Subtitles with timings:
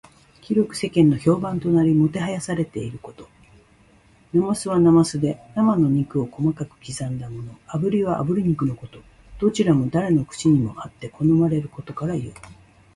[0.41, 3.29] 広く世間の評判となり、もてはやされていること。
[4.33, 7.53] 「膾」はなますで、生の肉を細かく刻んだもの。
[7.69, 8.97] 「炙」はあぶり肉のこと。
[9.39, 12.33] どちらも誰の口にもあって好まれることからいう。